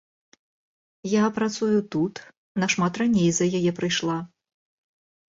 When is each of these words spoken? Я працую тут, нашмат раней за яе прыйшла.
Я 1.09 1.25
працую 1.35 1.77
тут, 1.95 2.13
нашмат 2.63 2.93
раней 3.01 3.27
за 3.41 3.45
яе 3.59 3.71
прыйшла. 3.81 4.17